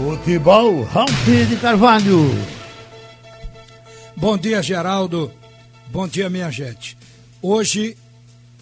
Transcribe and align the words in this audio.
Futebol, 0.00 0.82
Ralf 0.84 1.26
de 1.26 1.56
Carvalho. 1.56 2.30
Bom 4.16 4.38
dia, 4.38 4.62
Geraldo. 4.62 5.30
Bom 5.92 6.08
dia, 6.08 6.30
minha 6.30 6.50
gente. 6.50 6.96
Hoje 7.42 7.98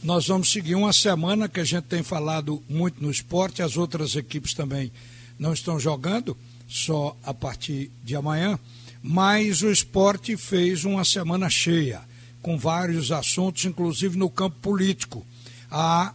nós 0.02 0.26
vamos 0.26 0.50
seguir 0.50 0.74
uma 0.74 0.92
semana 0.92 1.48
que 1.48 1.60
a 1.60 1.64
gente 1.64 1.84
tem 1.84 2.02
falado 2.02 2.60
muito 2.68 3.00
no 3.00 3.08
esporte, 3.08 3.62
as 3.62 3.76
outras 3.76 4.16
equipes 4.16 4.52
também 4.52 4.90
não 5.38 5.52
estão 5.52 5.78
jogando, 5.78 6.36
só 6.66 7.16
a 7.22 7.32
partir 7.32 7.88
de 8.02 8.16
amanhã, 8.16 8.58
mas 9.00 9.62
o 9.62 9.70
esporte 9.70 10.36
fez 10.36 10.84
uma 10.84 11.04
semana 11.04 11.48
cheia, 11.48 12.00
com 12.42 12.58
vários 12.58 13.12
assuntos, 13.12 13.64
inclusive 13.64 14.18
no 14.18 14.28
campo 14.28 14.56
político. 14.60 15.24
A 15.70 16.12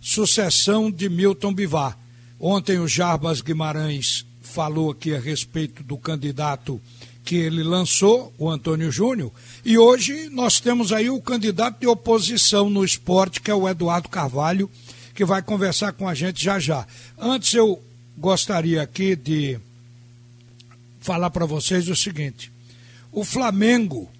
sucessão 0.00 0.90
de 0.90 1.10
Milton 1.10 1.52
Bivar. 1.52 1.98
Ontem 2.40 2.78
o 2.78 2.88
Jarbas 2.88 3.42
Guimarães 3.42 4.31
falou 4.52 4.90
aqui 4.90 5.14
a 5.14 5.18
respeito 5.18 5.82
do 5.82 5.96
candidato 5.96 6.80
que 7.24 7.36
ele 7.36 7.62
lançou, 7.62 8.32
o 8.36 8.50
Antônio 8.50 8.90
Júnior, 8.92 9.32
e 9.64 9.78
hoje 9.78 10.28
nós 10.28 10.60
temos 10.60 10.92
aí 10.92 11.08
o 11.08 11.20
candidato 11.20 11.80
de 11.80 11.86
oposição 11.86 12.68
no 12.68 12.84
esporte, 12.84 13.40
que 13.40 13.50
é 13.50 13.54
o 13.54 13.68
Eduardo 13.68 14.08
Carvalho, 14.08 14.68
que 15.14 15.24
vai 15.24 15.40
conversar 15.40 15.92
com 15.92 16.06
a 16.06 16.14
gente 16.14 16.44
já 16.44 16.58
já. 16.58 16.86
Antes 17.18 17.54
eu 17.54 17.80
gostaria 18.18 18.82
aqui 18.82 19.16
de 19.16 19.58
falar 21.00 21.30
para 21.30 21.46
vocês 21.46 21.88
o 21.88 21.96
seguinte: 21.96 22.52
o 23.10 23.24
Flamengo, 23.24 24.10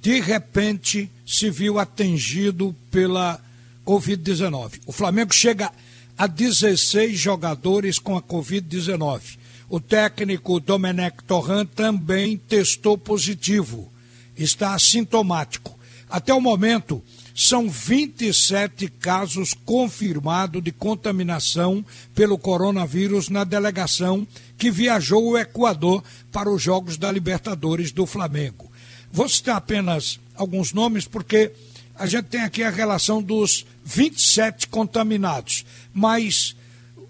de 0.00 0.20
repente, 0.20 1.10
se 1.26 1.50
viu 1.50 1.78
atingido 1.78 2.74
pela 2.90 3.38
Covid-19. 3.84 4.80
O 4.86 4.92
Flamengo 4.92 5.34
chega 5.34 5.70
a 6.16 6.26
16 6.26 7.18
jogadores 7.18 7.98
com 7.98 8.16
a 8.16 8.22
Covid-19. 8.22 9.41
O 9.72 9.80
técnico 9.80 10.60
Domenech 10.60 11.24
Torran 11.26 11.64
também 11.64 12.36
testou 12.36 12.98
positivo. 12.98 13.90
Está 14.36 14.74
assintomático. 14.74 15.78
Até 16.10 16.34
o 16.34 16.42
momento, 16.42 17.02
são 17.34 17.70
27 17.70 18.86
casos 18.86 19.54
confirmados 19.54 20.62
de 20.62 20.72
contaminação 20.72 21.82
pelo 22.14 22.36
coronavírus 22.36 23.30
na 23.30 23.44
delegação 23.44 24.28
que 24.58 24.70
viajou 24.70 25.30
o 25.30 25.38
Equador 25.38 26.04
para 26.30 26.50
os 26.50 26.60
Jogos 26.60 26.98
da 26.98 27.10
Libertadores 27.10 27.92
do 27.92 28.04
Flamengo. 28.04 28.70
Vou 29.10 29.26
citar 29.26 29.56
apenas 29.56 30.20
alguns 30.34 30.74
nomes 30.74 31.06
porque 31.06 31.50
a 31.94 32.04
gente 32.04 32.26
tem 32.26 32.42
aqui 32.42 32.62
a 32.62 32.68
relação 32.68 33.22
dos 33.22 33.64
27 33.86 34.68
contaminados, 34.68 35.64
mais 35.94 36.54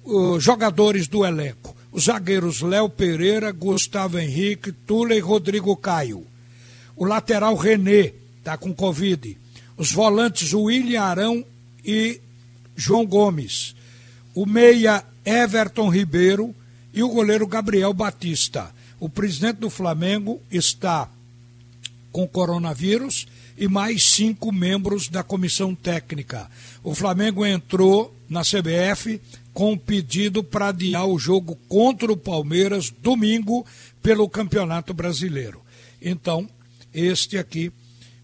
uh, 0.04 0.38
jogadores 0.38 1.08
do 1.08 1.26
elenco. 1.26 1.81
Os 1.92 2.04
zagueiros 2.04 2.62
Léo 2.62 2.88
Pereira, 2.88 3.52
Gustavo 3.52 4.18
Henrique, 4.18 4.72
Tula 4.72 5.14
e 5.14 5.20
Rodrigo 5.20 5.76
Caio. 5.76 6.26
O 6.96 7.04
lateral 7.04 7.54
René 7.54 8.14
está 8.38 8.56
com 8.56 8.74
Covid. 8.74 9.36
Os 9.76 9.92
volantes 9.92 10.54
William 10.54 11.02
Arão 11.02 11.44
e 11.84 12.18
João 12.74 13.04
Gomes. 13.04 13.76
O 14.34 14.46
meia 14.46 15.04
Everton 15.24 15.90
Ribeiro 15.90 16.54
e 16.94 17.02
o 17.02 17.08
goleiro 17.08 17.46
Gabriel 17.46 17.92
Batista. 17.92 18.74
O 18.98 19.08
presidente 19.08 19.58
do 19.58 19.68
Flamengo 19.68 20.40
está 20.50 21.10
com 22.10 22.26
coronavírus 22.26 23.26
e 23.56 23.68
mais 23.68 24.04
cinco 24.04 24.52
membros 24.52 25.08
da 25.08 25.22
comissão 25.22 25.74
técnica. 25.74 26.50
O 26.82 26.94
Flamengo 26.94 27.44
entrou 27.44 28.14
na 28.28 28.42
CBF 28.42 29.20
com 29.52 29.76
pedido 29.76 30.42
para 30.42 30.68
adiar 30.68 31.06
o 31.06 31.18
jogo 31.18 31.56
contra 31.68 32.10
o 32.10 32.16
Palmeiras 32.16 32.90
domingo 32.90 33.66
pelo 34.02 34.28
Campeonato 34.28 34.94
Brasileiro. 34.94 35.62
Então, 36.00 36.48
este 36.92 37.38
aqui, 37.38 37.72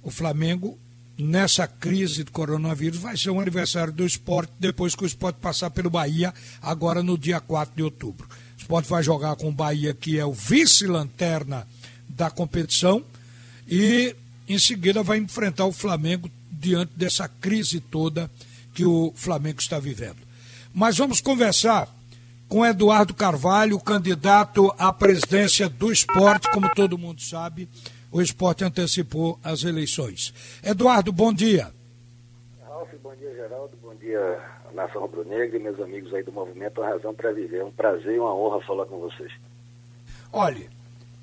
o 0.02 0.10
Flamengo, 0.10 0.78
nessa 1.18 1.66
crise 1.66 2.24
do 2.24 2.32
coronavírus, 2.32 2.98
vai 2.98 3.16
ser 3.16 3.30
um 3.30 3.40
aniversário 3.40 3.92
do 3.92 4.06
esporte, 4.06 4.52
depois 4.58 4.94
que 4.94 5.04
o 5.04 5.06
esporte 5.06 5.36
passar 5.36 5.70
pelo 5.70 5.90
Bahia, 5.90 6.32
agora 6.62 7.02
no 7.02 7.18
dia 7.18 7.40
4 7.40 7.76
de 7.76 7.82
outubro. 7.82 8.26
O 8.56 8.60
esporte 8.60 8.88
vai 8.88 9.02
jogar 9.02 9.36
com 9.36 9.48
o 9.48 9.52
Bahia, 9.52 9.94
que 9.94 10.18
é 10.18 10.24
o 10.24 10.32
vice-lanterna 10.32 11.66
da 12.08 12.30
competição, 12.30 13.04
e 13.68 14.16
em 14.48 14.58
seguida 14.58 15.02
vai 15.02 15.18
enfrentar 15.18 15.66
o 15.66 15.72
Flamengo 15.72 16.30
diante 16.50 16.92
dessa 16.96 17.28
crise 17.28 17.80
toda 17.80 18.30
que 18.74 18.84
o 18.84 19.12
Flamengo 19.14 19.60
está 19.60 19.78
vivendo. 19.78 20.27
Mas 20.78 20.96
vamos 20.96 21.20
conversar 21.20 21.88
com 22.48 22.64
Eduardo 22.64 23.12
Carvalho, 23.12 23.80
candidato 23.80 24.72
à 24.78 24.92
presidência 24.92 25.68
do 25.68 25.90
esporte, 25.90 26.48
como 26.52 26.72
todo 26.72 26.96
mundo 26.96 27.20
sabe, 27.20 27.68
o 28.12 28.22
esporte 28.22 28.62
antecipou 28.62 29.40
as 29.42 29.64
eleições. 29.64 30.32
Eduardo, 30.62 31.10
bom 31.10 31.32
dia. 31.32 31.72
Ralf, 32.64 32.90
bom 33.02 33.12
dia, 33.16 33.34
Geraldo, 33.34 33.76
bom 33.82 33.92
dia, 33.96 34.40
Nação 34.72 35.00
Rubro-Negra 35.00 35.56
e 35.56 35.60
meus 35.60 35.80
amigos 35.80 36.14
aí 36.14 36.22
do 36.22 36.30
Movimento 36.30 36.80
A 36.80 36.90
Razão 36.90 37.12
para 37.12 37.32
Viver. 37.32 37.58
É 37.58 37.64
um 37.64 37.72
prazer 37.72 38.14
e 38.14 38.20
uma 38.20 38.32
honra 38.32 38.64
falar 38.64 38.86
com 38.86 39.00
vocês. 39.00 39.32
Olhe, 40.32 40.70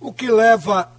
o 0.01 0.11
que 0.11 0.29
leva 0.29 0.91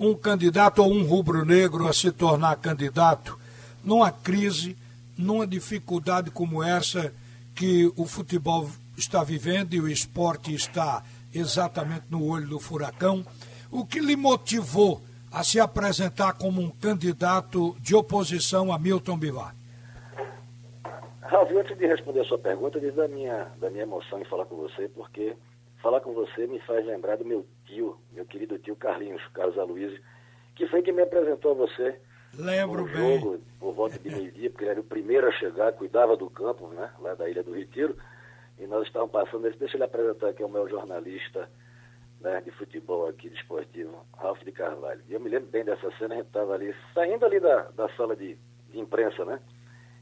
um 0.00 0.16
candidato 0.16 0.82
ou 0.82 0.92
um 0.92 1.04
rubro-negro 1.04 1.86
a 1.86 1.92
se 1.92 2.10
tornar 2.10 2.56
candidato 2.56 3.38
numa 3.84 4.10
crise, 4.10 4.76
numa 5.16 5.46
dificuldade 5.46 6.32
como 6.32 6.60
essa 6.60 7.14
que 7.54 7.92
o 7.96 8.04
futebol 8.04 8.68
está 8.96 9.22
vivendo 9.22 9.74
e 9.74 9.80
o 9.80 9.88
esporte 9.88 10.54
está 10.54 11.02
exatamente 11.34 12.06
no 12.10 12.26
olho 12.28 12.46
do 12.48 12.60
furacão. 12.60 13.24
O 13.70 13.84
que 13.84 14.00
lhe 14.00 14.16
motivou 14.16 15.00
a 15.30 15.42
se 15.42 15.58
apresentar 15.58 16.34
como 16.34 16.60
um 16.60 16.70
candidato 16.70 17.76
de 17.80 17.94
oposição 17.94 18.72
a 18.72 18.78
Milton 18.78 19.18
Bivar? 19.18 19.54
Ralf, 21.22 21.50
antes 21.50 21.76
de 21.76 21.86
responder 21.86 22.20
a 22.20 22.24
sua 22.24 22.38
pergunta, 22.38 22.78
diz 22.78 22.94
da 22.94 23.08
minha, 23.08 23.50
da 23.58 23.70
minha 23.70 23.82
emoção 23.82 24.20
em 24.20 24.24
falar 24.24 24.44
com 24.44 24.56
você, 24.56 24.88
porque 24.88 25.34
falar 25.82 26.00
com 26.00 26.12
você 26.12 26.46
me 26.46 26.60
faz 26.60 26.86
lembrar 26.86 27.16
do 27.16 27.24
meu 27.24 27.44
tio, 27.66 27.98
meu 28.12 28.24
querido 28.24 28.58
tio 28.58 28.76
Carlinhos, 28.76 29.22
Carlos 29.32 29.58
Aloysio, 29.58 30.00
que 30.54 30.66
foi 30.68 30.82
quem 30.82 30.94
me 30.94 31.02
apresentou 31.02 31.50
a 31.50 31.54
você. 31.54 31.98
Lembro 32.38 32.84
bem. 32.84 33.20
jogo, 33.20 33.40
por 33.60 33.72
volta 33.72 33.98
de 33.98 34.10
meio-dia, 34.10 34.50
porque 34.50 34.64
ele 34.64 34.70
era 34.72 34.80
o 34.80 34.84
primeiro 34.84 35.28
a 35.28 35.32
chegar, 35.32 35.72
cuidava 35.72 36.16
do 36.16 36.28
campo, 36.28 36.68
né, 36.68 36.90
lá 37.00 37.14
da 37.14 37.28
Ilha 37.28 37.42
do 37.42 37.54
Retiro, 37.54 37.96
e 38.58 38.66
nós 38.66 38.86
estávamos 38.86 39.12
passando, 39.12 39.50
deixa 39.56 39.76
ele 39.76 39.84
apresentar 39.84 40.28
aqui 40.28 40.42
o 40.42 40.48
meu 40.48 40.68
jornalista 40.68 41.48
né, 42.20 42.40
de 42.40 42.50
futebol 42.52 43.06
aqui, 43.06 43.28
de 43.28 43.36
esportivo, 43.36 44.04
Ralf 44.16 44.42
de 44.42 44.52
Carvalho. 44.52 45.00
E 45.08 45.14
eu 45.14 45.20
me 45.20 45.28
lembro 45.28 45.48
bem 45.50 45.64
dessa 45.64 45.90
cena, 45.98 46.14
a 46.14 46.18
gente 46.18 46.26
estava 46.26 46.54
ali, 46.54 46.74
saindo 46.92 47.24
ali 47.24 47.38
da, 47.38 47.70
da 47.70 47.88
sala 47.90 48.16
de, 48.16 48.36
de 48.70 48.78
imprensa, 48.78 49.24
né, 49.24 49.40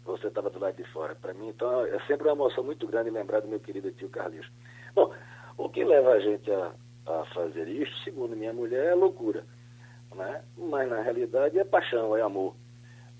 você 0.05 0.29
estava 0.29 0.51
do 0.51 0.59
lado 0.59 0.77
de 0.77 0.85
fora. 0.93 1.15
Para 1.15 1.35
mim, 1.35 1.49
então, 1.49 1.85
é 1.87 1.99
sempre 2.07 2.27
uma 2.29 2.35
emoção 2.35 2.65
muito 2.65 2.87
grande 2.87 3.11
lembrar 3.11 3.41
do 3.41 3.49
meu 3.49 3.61
querido 3.61 3.91
tio 3.93 4.09
Carlinhos. 4.09 4.51
Bom, 4.95 5.13
o 5.57 5.69
que 5.69 5.85
leva 5.85 6.11
a 6.13 6.21
gente 6.21 6.51
a, 6.51 6.73
a 7.07 7.25
fazer 7.35 7.69
isso, 7.69 7.93
segundo 8.05 8.37
minha 8.37 8.53
mulher, 8.53 8.93
é 8.93 8.95
loucura. 8.95 9.45
Né? 10.15 10.43
Mas 10.57 10.89
na 10.89 11.01
realidade 11.01 11.59
é 11.59 11.65
paixão, 11.65 12.17
é 12.17 12.23
amor. 12.23 12.55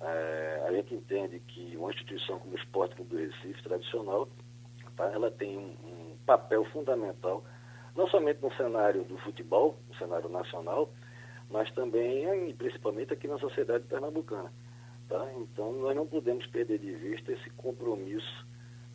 É, 0.01 0.65
a 0.67 0.73
gente 0.73 0.95
entende 0.95 1.39
que 1.41 1.77
uma 1.77 1.91
instituição 1.91 2.39
como 2.39 2.55
o 2.55 2.59
Esporte 2.59 3.01
do 3.03 3.17
Recife, 3.17 3.63
tradicional, 3.63 4.29
tá? 4.97 5.05
ela 5.13 5.31
tem 5.31 5.57
um, 5.57 5.77
um, 5.85 6.17
papel 6.27 6.65
fundamental, 6.67 7.45
não 7.95 8.09
somente 8.09 8.43
no 8.43 8.53
cenário 8.55 9.05
do 9.05 9.17
futebol, 9.19 9.79
no 9.89 9.95
cenário 9.97 10.29
nacional, 10.29 10.91
mas 11.51 11.71
também 11.73 12.49
e 12.49 12.55
principalmente 12.55 13.13
aqui 13.13 13.29
na 13.29 13.39
sociedade 13.39 13.85
pernambucana. 13.85 14.53
Tá? 15.09 15.33
Então 15.37 15.73
nós 15.73 15.95
não 15.95 16.07
podemos 16.07 16.47
perder 16.47 16.79
de 16.79 16.93
vista 16.93 17.33
esse 17.33 17.51
compromisso 17.51 18.47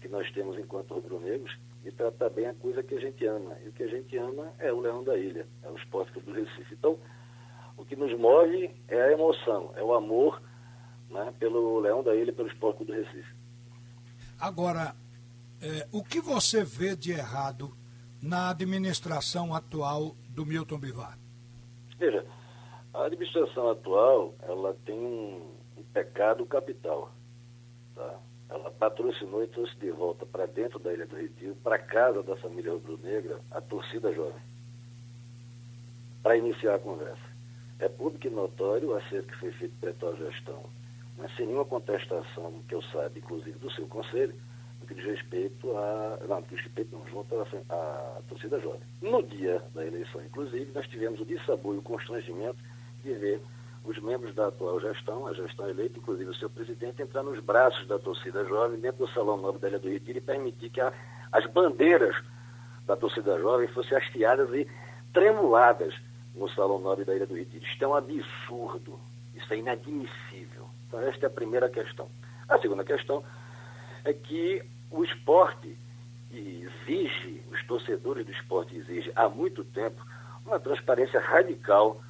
que 0.02 0.08
nós 0.08 0.30
temos 0.32 0.58
enquanto 0.58 0.94
rubro-negros 0.94 1.56
e 1.86 1.92
tratar 1.92 2.30
bem 2.30 2.48
a 2.48 2.54
coisa 2.54 2.84
que 2.84 2.96
a 2.96 3.00
gente 3.00 3.26
ama. 3.26 3.58
E 3.64 3.70
o 3.70 3.72
que 3.72 3.84
a 3.84 3.88
gente 3.88 4.18
ama 4.18 4.52
é 4.60 4.72
o 4.72 4.80
Leão 4.80 5.04
da 5.04 5.18
Ilha, 5.18 5.48
é 5.64 5.70
o 5.70 5.76
Esporte 5.76 6.20
do 6.20 6.34
Recife. 6.34 6.74
Então, 6.74 7.00
o 7.78 7.86
que 7.86 7.96
nos 7.96 8.18
move 8.18 8.70
é 8.88 9.02
a 9.02 9.12
emoção, 9.12 9.72
é 9.76 9.84
o 9.84 9.94
amor 9.94 10.42
né, 11.10 11.34
pelo 11.40 11.80
Leão 11.80 12.04
da 12.04 12.16
Ilha 12.16 12.32
e 12.32 12.34
pelo 12.34 12.50
Esporte 12.50 12.84
do 12.84 12.92
Recife. 12.92 13.36
Agora, 14.40 14.96
é, 15.62 15.88
o 15.92 16.04
que 16.04 16.20
você 16.20 16.64
vê 16.64 16.96
de 16.96 17.12
errado 17.12 17.76
na 18.22 18.50
administração 18.50 19.54
atual 19.54 20.16
do 20.30 20.46
Milton 20.46 20.80
Bivar? 20.80 21.18
Veja, 21.98 22.26
a 22.94 23.06
administração 23.06 23.70
atual, 23.70 24.36
ela 24.42 24.76
tem 24.86 25.00
um, 25.00 25.56
um 25.78 25.84
pecado 25.94 26.46
capital. 26.46 27.12
Tá? 27.96 28.20
ela 28.50 28.72
patrocinou 28.72 29.44
e 29.44 29.48
trouxe 29.48 29.76
de 29.78 29.92
volta 29.92 30.26
para 30.26 30.46
dentro 30.46 30.80
da 30.80 30.94
Ilha 30.94 31.06
do 31.06 31.16
Retiro, 31.16 31.56
para 31.56 31.78
casa 31.78 32.24
da 32.24 32.36
família 32.38 32.72
rubro-negra, 32.72 33.42
a 33.52 33.60
torcida 33.60 34.14
jovem, 34.14 34.42
para 36.24 36.38
iniciar 36.38 36.76
a 36.76 36.80
conversa. 36.80 37.27
É 37.80 37.88
público 37.88 38.26
e 38.26 38.30
notório 38.30 38.90
o 38.90 38.96
acerto 38.96 39.28
que 39.28 39.40
foi 39.40 39.52
feito 39.52 39.76
pela 39.80 39.94
tua 39.94 40.16
gestão, 40.16 40.64
mas 41.18 41.34
sem 41.36 41.46
nenhuma 41.46 41.66
contestação, 41.66 42.54
que 42.68 42.74
eu 42.74 42.82
saiba, 42.84 43.18
inclusive 43.18 43.58
do 43.60 43.72
seu 43.72 43.86
conselho, 43.88 44.34
no 44.82 44.88
que 44.88 44.96
diz 44.96 45.06
respeito 45.06 45.78
a. 45.78 46.20
Não, 46.28 46.38
no 46.38 46.44
que 46.44 46.56
diz 46.56 46.64
respeito 46.64 46.96
não, 46.96 47.08
junto 47.08 47.36
à, 47.70 48.22
torcida 48.28 48.60
jovem. 48.60 48.82
No 49.02 49.22
dia 49.22 49.62
da 49.76 49.86
eleição, 49.86 50.24
inclusive, 50.24 50.72
nós 50.74 50.88
tivemos 50.88 51.20
o 51.20 51.26
dissabor 51.26 51.76
e 51.76 51.78
o 51.78 51.84
constrangimento 51.84 52.58
de 53.04 53.14
ver 53.14 53.42
os 53.86 53.98
membros 54.00 54.36
da 54.36 54.48
atual 54.48 54.80
gestão, 54.82 55.28
a 55.28 55.34
gestão 55.34 55.70
eleita, 55.70 55.98
inclusive 55.98 56.30
o 56.30 56.36
seu 56.36 56.50
presidente, 56.50 57.02
entrar 57.02 57.24
nos 57.24 57.40
braços 57.40 57.88
da 57.88 57.98
torcida 57.98 58.44
jovem 58.46 58.80
dentro 58.80 59.06
do 59.06 59.14
Salão 59.14 59.38
Novo 59.38 59.60
da 59.60 59.70
Ilha 59.70 59.80
do 59.80 59.90
Retiro 59.90 60.18
e 60.18 60.22
permitir 60.22 60.70
que 60.70 60.82
a, 60.82 60.92
as 61.32 61.46
bandeiras 61.46 62.16
da 62.86 62.98
torcida 62.98 63.40
jovem 63.40 63.68
fossem 63.70 63.98
hasteadas 63.98 64.50
e 64.54 64.68
tremuladas 65.14 65.94
no 66.38 66.50
Salão 66.50 66.80
Nobre 66.80 67.04
da 67.04 67.16
Ilha 67.16 67.26
do 67.26 67.36
Retiro. 67.36 67.66
Isto 67.66 67.84
é 67.84 67.88
um 67.88 67.96
absurdo, 67.96 69.00
isso 69.36 69.54
é 69.54 69.58
inadmissível. 69.58 70.70
Então, 70.88 71.00
esta 71.02 71.26
é 71.26 71.28
a 71.28 71.32
primeira 71.32 71.70
questão. 71.70 72.08
A 72.48 72.58
segunda 72.60 72.84
questão 72.84 73.24
é 74.06 74.14
que 74.14 74.64
o 74.90 75.04
esporte 75.04 75.78
exige, 76.32 77.42
os 77.52 77.66
torcedores 77.66 78.26
do 78.26 78.32
esporte 78.32 78.76
exigem 78.76 79.12
há 79.16 79.28
muito 79.28 79.64
tempo 79.64 80.02
uma 80.46 80.60
transparência 80.60 81.20
radical 81.20 82.02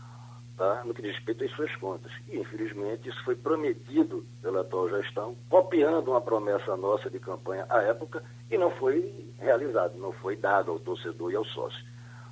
tá, 0.56 0.84
no 0.84 0.94
que 0.94 1.02
diz 1.02 1.16
respeito 1.16 1.44
às 1.44 1.52
suas 1.52 1.76
contas. 1.78 2.12
E, 2.28 2.38
infelizmente, 2.38 3.10
isso 3.10 3.24
foi 3.24 3.36
prometido 3.36 4.26
pela 4.42 4.62
atual 4.62 4.90
gestão, 4.90 5.36
copiando 5.50 6.10
uma 6.10 6.22
promessa 6.22 6.76
nossa 6.76 7.10
de 7.10 7.20
campanha 7.20 7.66
à 7.70 7.82
época, 7.84 8.24
e 8.50 8.58
não 8.58 8.72
foi 8.72 9.34
realizado, 9.40 9.98
não 9.98 10.12
foi 10.14 10.36
dado 10.36 10.72
ao 10.72 10.80
torcedor 10.80 11.32
e 11.32 11.36
ao 11.36 11.46
sócio. 11.46 11.84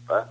Tá? 0.07 0.29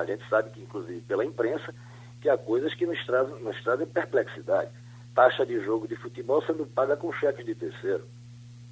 A 0.00 0.04
gente 0.04 0.26
sabe 0.28 0.50
que, 0.50 0.60
inclusive, 0.60 1.00
pela 1.02 1.24
imprensa, 1.24 1.74
que 2.20 2.28
há 2.28 2.36
coisas 2.36 2.74
que 2.74 2.86
nos 2.86 3.04
trazem, 3.06 3.42
nos 3.42 3.62
trazem 3.62 3.86
perplexidade. 3.86 4.70
Taxa 5.14 5.44
de 5.44 5.60
jogo 5.60 5.88
de 5.88 5.96
futebol 5.96 6.42
sendo 6.42 6.66
paga 6.66 6.96
com 6.96 7.12
cheque 7.12 7.42
de 7.42 7.54
terceiro, 7.54 8.04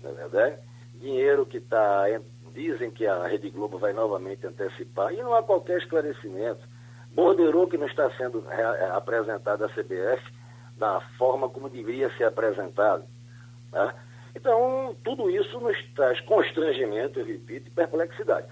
não 0.02 0.10
é 0.10 0.14
verdade? 0.14 0.56
Dinheiro 0.94 1.46
que 1.46 1.58
está. 1.58 2.04
Dizem 2.54 2.90
que 2.90 3.06
a 3.06 3.26
Rede 3.26 3.50
Globo 3.50 3.78
vai 3.78 3.92
novamente 3.92 4.46
antecipar, 4.46 5.12
e 5.12 5.22
não 5.22 5.34
há 5.34 5.42
qualquer 5.42 5.78
esclarecimento 5.78 6.60
borderou 7.12 7.66
que 7.66 7.78
não 7.78 7.86
está 7.86 8.10
sendo 8.12 8.44
é, 8.50 8.90
apresentado 8.90 9.64
à 9.64 9.68
CBF 9.68 10.22
da 10.76 11.00
forma 11.18 11.48
como 11.48 11.68
deveria 11.68 12.10
ser 12.16 12.24
apresentado. 12.24 13.04
Né? 13.72 13.94
Então, 14.34 14.96
tudo 15.02 15.30
isso 15.30 15.58
nos 15.60 15.76
traz 15.94 16.20
constrangimento, 16.20 17.18
eu 17.18 17.26
repito, 17.26 17.66
e 17.66 17.70
perplexidade. 17.70 18.46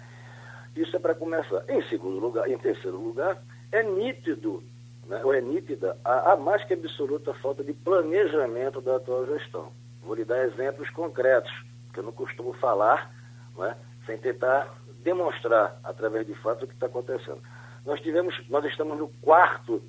Isso 0.76 0.94
é 0.94 0.98
para 0.98 1.14
começar. 1.14 1.64
Em 1.68 1.82
segundo 1.88 2.18
lugar, 2.18 2.48
em 2.48 2.58
terceiro 2.58 2.98
lugar, 2.98 3.42
é 3.72 3.82
nítido, 3.82 4.62
né, 5.06 5.24
ou 5.24 5.32
é 5.32 5.40
nítida 5.40 5.96
a, 6.04 6.32
a 6.32 6.36
mais 6.36 6.62
que 6.64 6.74
absoluta 6.74 7.32
falta 7.34 7.64
de 7.64 7.72
planejamento 7.72 8.80
da 8.80 8.96
atual 8.96 9.26
gestão. 9.26 9.72
Vou 10.02 10.14
lhe 10.14 10.24
dar 10.24 10.44
exemplos 10.44 10.90
concretos, 10.90 11.50
que 11.92 12.00
eu 12.00 12.04
não 12.04 12.12
costumo 12.12 12.52
falar, 12.54 13.10
né, 13.56 13.76
sem 14.04 14.18
tentar 14.18 14.72
demonstrar 15.02 15.78
através 15.82 16.26
de 16.26 16.34
fatos 16.34 16.64
o 16.64 16.66
que 16.66 16.74
está 16.74 16.86
acontecendo. 16.86 17.40
Nós 17.84 18.00
tivemos, 18.00 18.36
nós 18.48 18.64
estamos 18.66 18.98
no 18.98 19.08
quarto 19.22 19.82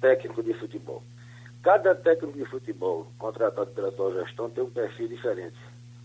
técnico 0.00 0.42
de 0.42 0.54
futebol. 0.54 1.02
Cada 1.62 1.94
técnico 1.94 2.38
de 2.38 2.46
futebol 2.46 3.06
contratado 3.18 3.70
pela 3.72 3.88
atual 3.88 4.12
gestão 4.14 4.48
tem 4.48 4.64
um 4.64 4.70
perfil 4.70 5.08
diferente. 5.08 5.56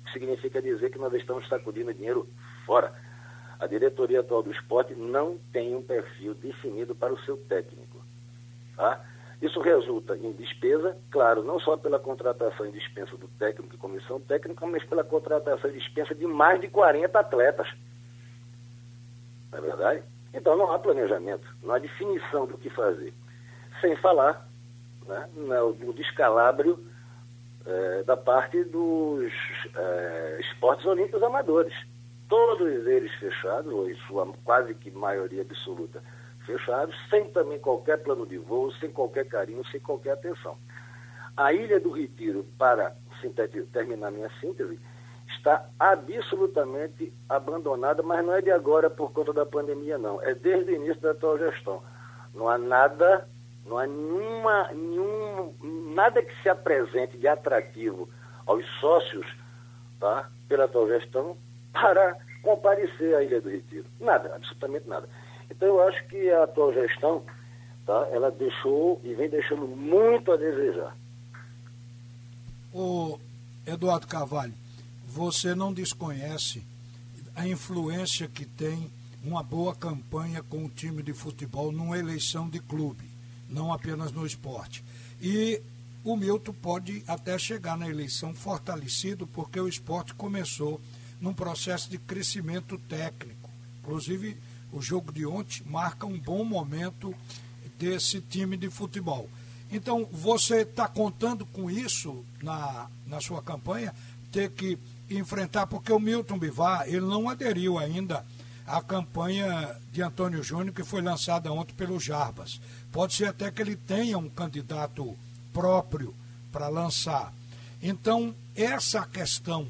O 0.01 0.05
que 0.05 0.13
significa 0.13 0.61
dizer 0.61 0.91
que 0.91 0.99
nós 0.99 1.13
estamos 1.13 1.47
sacudindo 1.47 1.93
dinheiro 1.93 2.27
fora. 2.65 2.93
A 3.59 3.67
diretoria 3.67 4.19
atual 4.19 4.43
do 4.43 4.51
esporte 4.51 4.93
não 4.93 5.37
tem 5.51 5.75
um 5.75 5.81
perfil 5.81 6.33
definido 6.33 6.93
para 6.93 7.13
o 7.13 7.19
seu 7.21 7.37
técnico. 7.37 8.01
Tá? 8.75 9.03
Isso 9.41 9.59
resulta 9.61 10.17
em 10.17 10.31
despesa, 10.31 10.97
claro, 11.11 11.43
não 11.43 11.59
só 11.59 11.77
pela 11.77 11.99
contratação 11.99 12.65
e 12.65 12.71
dispensa 12.71 13.15
do 13.17 13.27
técnico 13.39 13.75
e 13.75 13.77
comissão 13.77 14.19
técnica, 14.19 14.65
mas 14.65 14.83
pela 14.85 15.03
contratação 15.03 15.69
e 15.69 15.73
dispensa 15.73 16.15
de 16.15 16.25
mais 16.25 16.59
de 16.59 16.67
40 16.67 17.19
atletas. 17.19 17.67
Não 19.51 19.59
é 19.59 19.61
verdade? 19.61 20.03
Então 20.33 20.57
não 20.57 20.71
há 20.71 20.79
planejamento, 20.79 21.47
não 21.63 21.75
há 21.75 21.79
definição 21.79 22.45
do 22.45 22.57
que 22.57 22.69
fazer. 22.69 23.13
Sem 23.81 23.95
falar 23.97 24.47
né, 25.05 25.29
no 25.35 25.93
descalabro 25.93 26.83
é, 27.65 28.03
da 28.03 28.17
parte 28.17 28.63
dos 28.63 29.31
é, 29.75 30.37
esportes 30.41 30.85
olímpicos 30.85 31.23
amadores. 31.23 31.73
Todos 32.27 32.87
eles 32.87 33.13
fechados, 33.15 33.71
ou 33.71 33.89
em 33.89 33.95
sua 34.07 34.27
quase 34.43 34.73
que 34.73 34.89
maioria 34.91 35.41
absoluta 35.41 36.01
fechados, 36.45 36.95
sem 37.09 37.25
também 37.31 37.59
qualquer 37.59 38.01
plano 38.03 38.25
de 38.25 38.37
voo, 38.37 38.71
sem 38.73 38.91
qualquer 38.91 39.27
carinho, 39.27 39.65
sem 39.67 39.79
qualquer 39.79 40.11
atenção. 40.11 40.57
A 41.35 41.51
Ilha 41.51 41.79
do 41.79 41.91
Retiro, 41.91 42.45
para 42.57 42.95
terminar 43.73 44.11
minha 44.11 44.29
síntese, 44.39 44.79
está 45.27 45.67
absolutamente 45.79 47.11
abandonada, 47.27 48.01
mas 48.03 48.25
não 48.25 48.33
é 48.33 48.41
de 48.41 48.51
agora 48.51 48.89
por 48.89 49.11
conta 49.11 49.33
da 49.33 49.45
pandemia, 49.45 49.97
não. 49.97 50.21
É 50.21 50.33
desde 50.33 50.71
o 50.71 50.75
início 50.75 51.01
da 51.01 51.11
atual 51.11 51.37
gestão. 51.37 51.83
Não 52.33 52.47
há 52.47 52.57
nada, 52.57 53.27
não 53.65 53.77
há 53.77 53.87
nenhuma, 53.87 54.71
nenhum, 54.71 55.53
nada 55.93 56.21
que 56.21 56.41
se 56.41 56.49
apresente 56.49 57.17
de 57.17 57.27
atrativo 57.27 58.09
aos 58.45 58.65
sócios 58.79 59.25
tá, 59.99 60.29
pela 60.47 60.65
atual 60.65 60.87
gestão 60.87 61.37
para 61.75 62.17
comparecer 62.41 63.15
à 63.15 63.23
Ilha 63.23 63.41
do 63.41 63.49
Retiro. 63.49 63.85
Nada, 63.99 64.33
absolutamente 64.35 64.87
nada. 64.87 65.09
Então 65.49 65.67
eu 65.67 65.81
acho 65.87 66.03
que 66.07 66.31
a 66.31 66.43
atual 66.43 66.73
gestão, 66.73 67.23
tá, 67.85 68.07
ela 68.11 68.31
deixou 68.31 68.99
e 69.03 69.13
vem 69.13 69.29
deixando 69.29 69.67
muito 69.67 70.31
a 70.31 70.37
desejar. 70.37 70.95
O 72.73 73.19
Eduardo 73.65 74.07
Carvalho, 74.07 74.53
você 75.05 75.53
não 75.53 75.73
desconhece 75.73 76.63
a 77.35 77.47
influência 77.47 78.27
que 78.27 78.45
tem 78.45 78.91
uma 79.23 79.43
boa 79.43 79.75
campanha 79.75 80.41
com 80.43 80.65
o 80.65 80.69
time 80.69 81.03
de 81.03 81.13
futebol 81.13 81.71
numa 81.71 81.97
eleição 81.97 82.47
de 82.47 82.59
clube, 82.59 83.09
não 83.49 83.73
apenas 83.73 84.11
no 84.11 84.25
esporte. 84.25 84.83
E 85.21 85.61
o 86.03 86.15
Milton 86.15 86.53
pode 86.53 87.03
até 87.07 87.37
chegar 87.37 87.77
na 87.77 87.89
eleição 87.89 88.33
fortalecido, 88.33 89.25
porque 89.25 89.59
o 89.59 89.67
esporte 89.67 90.13
começou 90.13 90.79
num 91.19 91.33
processo 91.33 91.89
de 91.89 91.97
crescimento 91.97 92.77
técnico. 92.89 93.49
Inclusive, 93.81 94.37
o 94.71 94.81
jogo 94.81 95.11
de 95.11 95.25
ontem 95.25 95.63
marca 95.65 96.05
um 96.05 96.19
bom 96.19 96.43
momento 96.43 97.13
desse 97.77 98.21
time 98.21 98.57
de 98.57 98.69
futebol. 98.69 99.29
Então, 99.71 100.07
você 100.11 100.61
está 100.61 100.87
contando 100.87 101.45
com 101.45 101.69
isso 101.69 102.23
na, 102.41 102.87
na 103.05 103.19
sua 103.19 103.41
campanha, 103.41 103.93
ter 104.31 104.51
que 104.51 104.77
enfrentar, 105.09 105.67
porque 105.67 105.91
o 105.91 105.99
Milton 105.99 106.37
Bivar, 106.37 106.87
ele 106.87 107.01
não 107.01 107.29
aderiu 107.29 107.77
ainda 107.77 108.25
à 108.65 108.81
campanha 108.81 109.75
de 109.91 110.01
Antônio 110.01 110.43
Júnior, 110.43 110.73
que 110.73 110.83
foi 110.83 111.01
lançada 111.01 111.51
ontem 111.51 111.73
pelo 111.73 111.99
Jarbas. 111.99 112.59
Pode 112.91 113.13
ser 113.13 113.25
até 113.27 113.51
que 113.51 113.61
ele 113.61 113.75
tenha 113.75 114.17
um 114.17 114.29
candidato 114.29 115.15
próprio 115.53 116.13
para 116.51 116.67
lançar. 116.67 117.33
Então, 117.81 118.33
essa 118.55 119.05
questão 119.05 119.67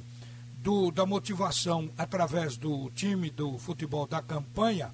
do, 0.66 0.90
da 0.90 1.06
motivação 1.06 1.92
através 1.96 2.58
do 2.58 2.90
time 2.90 3.30
do 3.30 3.56
futebol 3.60 4.08
da 4.08 4.20
campanha 4.20 4.90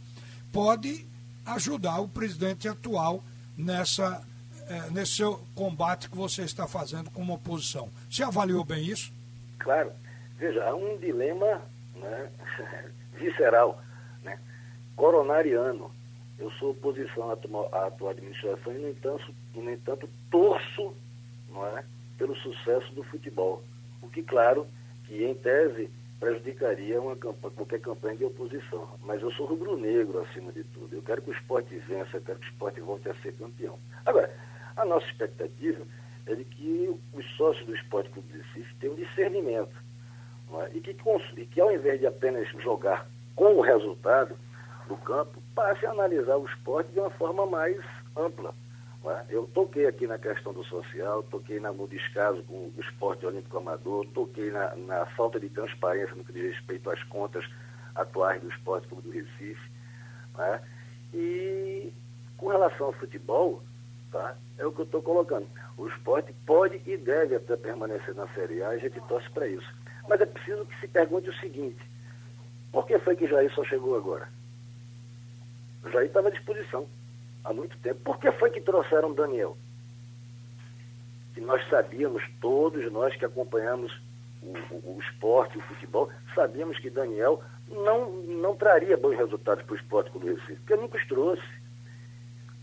pode 0.52 1.08
ajudar 1.46 2.02
o 2.02 2.10
presidente 2.10 2.68
atual 2.68 3.24
nessa, 3.58 4.22
eh, 4.68 4.90
nesse 4.92 5.14
seu 5.14 5.40
combate 5.56 6.10
que 6.10 6.18
você 6.18 6.42
está 6.42 6.68
fazendo 6.68 7.10
como 7.12 7.34
oposição. 7.34 7.90
Você 8.10 8.22
avaliou 8.22 8.66
bem 8.66 8.86
isso? 8.86 9.14
Claro. 9.60 9.94
Veja, 10.38 10.62
há 10.66 10.76
um 10.76 10.98
dilema 10.98 11.62
né, 11.96 12.30
visceral, 13.18 13.82
né, 14.24 14.38
coronariano. 14.98 15.90
Eu 16.38 16.52
sou 16.54 16.72
oposição 16.72 17.30
à 17.30 17.88
atual 17.88 18.12
administração 18.12 18.74
e, 18.74 18.78
no 18.78 18.90
entanto, 18.90 19.34
no 19.56 19.72
entanto 19.72 20.10
torço 20.30 20.94
não 21.50 21.66
é, 21.66 21.86
pelo 22.18 22.36
sucesso 22.36 22.92
do 22.94 23.04
futebol. 23.06 23.64
O 24.02 24.10
que, 24.10 24.22
claro, 24.22 24.68
que 25.12 25.26
em 25.26 25.36
tese 25.36 25.92
prejudicaria 26.22 27.02
uma 27.02 27.18
campanha, 27.18 27.54
qualquer 27.54 27.82
campanha 27.82 28.16
de 28.16 28.24
oposição. 28.24 28.88
Mas 29.04 29.22
eu 29.22 29.30
sou 29.32 29.46
rubro-negro 29.46 30.22
acima 30.22 30.54
de 30.54 30.64
tudo. 30.64 30.96
Eu 30.96 31.02
quero 31.02 31.22
que 31.22 31.32
o 31.32 31.34
esporte 31.34 31.76
vença, 31.80 32.16
eu 32.16 32.22
quero 32.22 32.40
que 32.40 32.46
o 32.46 32.50
esporte 32.50 32.80
volte 32.80 33.10
a 33.10 33.16
ser 33.16 33.34
campeão. 33.34 33.78
Agora, 34.06 34.34
a 34.78 34.86
nossa 34.86 35.06
expectativa 35.08 35.84
é 36.28 36.36
de 36.36 36.46
que 36.46 36.98
os 37.14 37.26
sócios 37.36 37.66
do 37.66 37.76
Esporte 37.76 38.10
Clube 38.12 38.32
de 38.32 38.38
Recife 38.38 38.74
tenham 38.76 38.96
discernimento 38.96 39.76
é? 40.54 40.78
e, 40.78 40.80
que, 40.80 40.96
e 41.36 41.46
que 41.46 41.60
ao 41.60 41.74
invés 41.74 42.00
de 42.00 42.08
apenas 42.08 42.48
jogar 42.62 43.06
com 43.36 43.56
o 43.56 43.62
resultado 43.62 44.34
do 44.88 44.96
campo, 44.96 45.44
passe 45.54 45.86
a 45.86 45.92
analisar 45.92 46.38
o 46.38 46.46
esporte 46.46 46.90
de 46.94 47.00
uma 47.02 47.10
forma 47.10 47.46
mais 47.46 47.84
ampla. 48.16 48.54
É? 49.04 49.26
Eu 49.30 49.48
toquei 49.48 49.88
aqui 49.88 50.06
na 50.06 50.20
questão 50.20 50.54
do 50.54 50.64
social, 50.64 51.24
toquei 51.24 51.60
na, 51.60 51.72
no 51.72 51.88
descaso 51.88 52.44
com 52.44 52.54
o 52.54 52.74
esporte 52.80 53.26
olímpico 53.26 53.58
amador, 53.58 54.06
toquei 54.14 54.52
na, 54.52 54.76
na, 54.76 55.06
falta 55.08 55.40
de 55.40 55.50
transparência 55.50 56.16
no 56.16 56.24
que 56.24 56.32
diz 56.32 56.54
respeito 56.56 56.90
às 56.90 57.02
contas 57.06 57.44
atuais 57.96 58.40
do 58.42 58.50
esporte 58.50 58.88
como 58.88 59.02
do 59.02 59.10
Recife. 59.10 59.72
É? 60.38 60.62
E 61.16 61.92
com 62.38 62.50
relação 62.50 62.88
ao 62.88 62.94
futebol, 62.94 63.64
tá? 64.12 64.36
é 64.60 64.66
o 64.66 64.72
que 64.72 64.82
eu 64.82 64.86
estou 64.86 65.02
colocando. 65.02 65.48
O 65.78 65.88
esporte 65.88 66.32
pode 66.46 66.80
e 66.86 66.96
deve 66.96 67.36
até 67.36 67.58
permanecer 67.58 68.14
na 68.14 68.28
Série 68.36 68.62
A, 68.62 68.70
a 68.70 68.78
gente 68.78 69.02
torce 69.02 69.30
para 69.32 69.48
isso. 69.48 69.68
Mas 70.08 70.22
é 70.22 70.26
preciso 70.28 70.66
que 70.66 70.80
se 70.80 70.88
pergunte 70.88 71.28
o 71.28 71.40
seguinte: 71.40 71.82
por 72.72 72.86
que 72.86 73.00
foi 73.00 73.16
que 73.16 73.28
Jair 73.28 73.52
só 73.54 73.64
chegou 73.64 73.98
agora? 73.98 74.30
Jair 75.92 76.06
estava 76.06 76.28
à 76.28 76.32
disposição 76.32 76.88
há 77.44 77.54
muito 77.54 77.78
tempo. 77.80 78.00
Por 78.02 78.20
que 78.20 78.32
foi 78.34 78.50
que 78.50 78.62
trouxeram 78.62 79.14
Daniel? 79.14 79.58
E 81.36 81.42
nós 81.42 81.68
sabíamos, 81.70 82.24
todos 82.40 82.92
nós 82.92 83.16
que 83.16 83.26
acompanhamos 83.26 83.92
o, 84.42 84.58
o, 84.74 84.96
o 84.96 85.00
esporte, 85.02 85.58
o 85.58 85.62
futebol, 85.62 86.10
sabíamos 86.36 86.78
que 86.80 86.90
Daniel 86.90 87.42
não, 87.70 88.12
não 88.12 88.56
traria 88.56 88.98
bons 88.98 89.16
resultados 89.16 89.64
para 89.64 89.74
o 89.74 89.78
esporte 89.78 90.12
do 90.12 90.20
Recife, 90.20 90.56
porque 90.56 90.76
nunca 90.76 90.98
os 90.98 91.08
trouxe. 91.08 91.62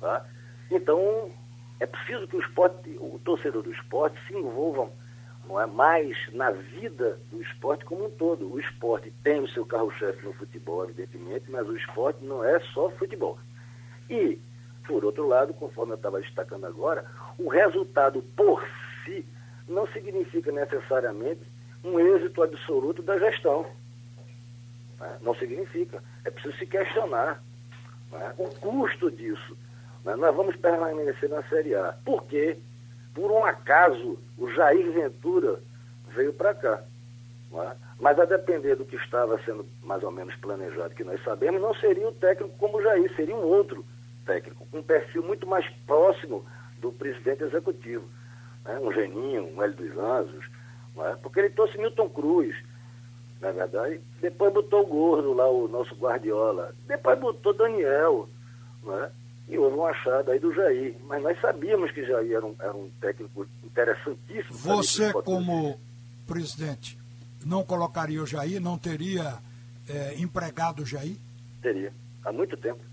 Tá? 0.00 0.24
Então, 0.70 1.30
é 1.80 1.86
preciso 1.86 2.26
que 2.28 2.36
o 2.36 2.40
esporte, 2.40 2.90
o 2.98 3.18
torcedor 3.24 3.62
do 3.62 3.72
esporte 3.72 4.18
se 4.26 4.34
envolvam 4.34 4.92
não 5.48 5.58
é 5.58 5.66
mais 5.66 6.14
na 6.34 6.50
vida 6.50 7.18
do 7.30 7.40
esporte 7.40 7.84
como 7.84 8.04
um 8.04 8.10
todo. 8.10 8.52
O 8.52 8.60
esporte 8.60 9.10
tem 9.24 9.40
o 9.40 9.48
seu 9.48 9.64
carro-chefe 9.64 10.22
no 10.24 10.34
futebol, 10.34 10.84
evidentemente, 10.84 11.50
mas 11.50 11.66
o 11.66 11.76
esporte 11.76 12.22
não 12.22 12.44
é 12.44 12.60
só 12.74 12.90
futebol. 12.90 13.38
E, 14.10 14.38
por 14.88 15.04
outro 15.04 15.28
lado, 15.28 15.52
conforme 15.52 15.92
eu 15.92 15.96
estava 15.96 16.18
destacando 16.18 16.64
agora, 16.64 17.04
o 17.38 17.48
resultado 17.48 18.22
por 18.34 18.66
si 19.04 19.24
não 19.68 19.86
significa 19.88 20.50
necessariamente 20.50 21.42
um 21.84 22.00
êxito 22.00 22.42
absoluto 22.42 23.02
da 23.02 23.18
gestão. 23.18 23.66
Né? 24.98 25.18
Não 25.20 25.34
significa. 25.34 26.02
É 26.24 26.30
preciso 26.30 26.56
se 26.56 26.66
questionar 26.66 27.40
né? 28.10 28.32
o 28.38 28.48
custo 28.48 29.10
disso. 29.10 29.56
Né? 30.04 30.16
Nós 30.16 30.34
vamos 30.34 30.56
permanecer 30.56 31.28
na 31.28 31.42
Série 31.44 31.74
A. 31.74 31.94
Por 32.04 32.24
quê? 32.24 32.56
Por 33.14 33.30
um 33.30 33.44
acaso, 33.44 34.18
o 34.38 34.50
Jair 34.50 34.90
Ventura 34.90 35.60
veio 36.14 36.32
para 36.32 36.54
cá. 36.54 36.82
É? 37.52 37.76
Mas 38.00 38.18
a 38.18 38.24
depender 38.24 38.74
do 38.74 38.86
que 38.86 38.96
estava 38.96 39.38
sendo 39.44 39.66
mais 39.82 40.02
ou 40.02 40.10
menos 40.10 40.34
planejado, 40.36 40.94
que 40.94 41.04
nós 41.04 41.22
sabemos, 41.22 41.60
não 41.60 41.74
seria 41.74 42.08
o 42.08 42.12
técnico 42.12 42.56
como 42.56 42.78
o 42.78 42.82
Jair, 42.82 43.14
seria 43.14 43.36
um 43.36 43.44
outro 43.44 43.84
técnico, 44.28 44.66
com 44.70 44.78
um 44.78 44.82
perfil 44.82 45.22
muito 45.22 45.46
mais 45.46 45.66
próximo 45.86 46.44
do 46.78 46.92
presidente 46.92 47.42
executivo. 47.42 48.04
Né? 48.64 48.78
Um 48.78 48.92
Geninho, 48.92 49.48
um 49.54 49.62
Hélio 49.62 49.76
dos 49.76 49.98
Anjos, 49.98 50.44
é? 50.98 51.14
porque 51.22 51.40
ele 51.40 51.50
trouxe 51.50 51.78
Milton 51.78 52.10
Cruz, 52.10 52.54
na 53.40 53.50
verdade, 53.52 54.00
depois 54.20 54.52
botou 54.52 54.82
o 54.82 54.86
Gordo 54.86 55.32
lá, 55.32 55.48
o 55.48 55.66
nosso 55.66 55.94
Guardiola, 55.94 56.74
depois 56.86 57.18
botou 57.18 57.54
Daniel, 57.54 58.28
não 58.82 59.02
é? 59.02 59.10
e 59.48 59.56
houve 59.56 59.76
um 59.76 59.86
achado 59.86 60.30
aí 60.30 60.38
do 60.38 60.52
Jair. 60.52 60.94
Mas 61.04 61.22
nós 61.22 61.40
sabíamos 61.40 61.90
que 61.92 62.04
Jair 62.04 62.32
era 62.32 62.44
um, 62.44 62.54
era 62.60 62.76
um 62.76 62.90
técnico 63.00 63.46
interessantíssimo. 63.64 64.52
Você, 64.52 65.10
como 65.12 65.80
presidente, 66.26 66.98
não 67.46 67.62
colocaria 67.64 68.22
o 68.22 68.26
Jair, 68.26 68.60
não 68.60 68.76
teria 68.76 69.38
é, 69.88 70.16
empregado 70.18 70.82
o 70.82 70.86
Jair? 70.86 71.16
Teria, 71.62 71.92
há 72.24 72.30
muito 72.30 72.56
tempo. 72.58 72.87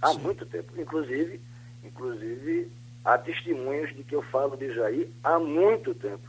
Há 0.00 0.12
Sim. 0.12 0.20
muito 0.20 0.44
tempo. 0.46 0.72
Inclusive, 0.80 1.40
inclusive, 1.84 2.70
há 3.04 3.18
testemunhos 3.18 3.94
de 3.94 4.02
que 4.04 4.14
eu 4.14 4.22
falo 4.22 4.56
de 4.56 4.74
Jair 4.74 5.08
há 5.22 5.38
muito 5.38 5.94
tempo. 5.94 6.28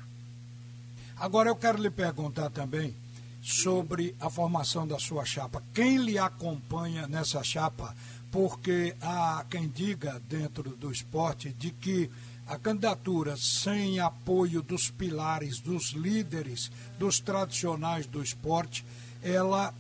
Agora 1.20 1.50
eu 1.50 1.56
quero 1.56 1.82
lhe 1.82 1.90
perguntar 1.90 2.50
também 2.52 2.96
sobre 3.42 4.16
a 4.20 4.30
formação 4.30 4.88
da 4.88 5.00
sua 5.00 5.26
chapa. 5.26 5.64
Quem 5.74 5.98
lhe 5.98 6.18
acompanha 6.18 7.08
nessa 7.08 7.44
chapa 7.44 7.96
porque 8.32 8.96
há 9.02 9.46
quem 9.50 9.68
diga 9.68 10.22
dentro 10.28 10.64
do 10.76 10.92
esporte 10.92 11.50
de 11.54 11.72
que 11.72 12.10
a 12.46 12.58
candidatura 12.58 13.36
sem 13.38 14.00
apoio 14.00 14.62
dos 14.62 14.90
pilares, 14.90 15.60
dos 15.60 15.92
líderes, 15.92 16.72
dos 16.98 17.20
tradicionais 17.20 18.06
do 18.06 18.22
esporte, 18.22 18.86
ela 19.22 19.74